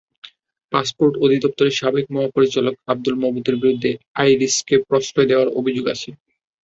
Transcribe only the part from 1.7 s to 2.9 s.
সাবেক মহাপরিচালক